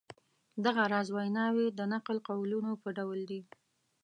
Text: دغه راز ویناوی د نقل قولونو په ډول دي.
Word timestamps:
دغه 0.65 0.83
راز 0.91 1.07
ویناوی 1.11 1.67
د 1.71 1.79
نقل 1.93 2.17
قولونو 2.27 2.71
په 2.81 2.89
ډول 2.97 3.19
دي. 3.29 3.41